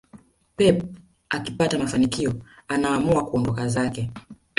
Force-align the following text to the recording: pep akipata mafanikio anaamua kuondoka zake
pep 0.57 0.83
akipata 1.29 1.79
mafanikio 1.79 2.33
anaamua 2.67 3.25
kuondoka 3.25 3.67
zake 3.67 4.09